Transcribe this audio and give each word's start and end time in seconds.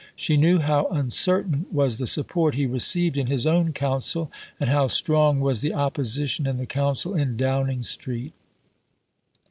She 0.15 0.35
knew 0.35 0.57
how 0.57 0.87
uncertain 0.87 1.67
was 1.71 1.99
the 1.99 2.07
support 2.07 2.55
he 2.55 2.65
received 2.65 3.19
in 3.19 3.27
his 3.27 3.45
own 3.45 3.71
Council, 3.71 4.31
and 4.59 4.67
how 4.67 4.87
strong 4.87 5.39
was 5.41 5.61
the 5.61 5.75
opposition 5.75 6.47
in 6.47 6.57
the 6.57 6.65
Council 6.65 7.13
in 7.13 7.37
Downing 7.37 7.83
Street. 7.83 8.33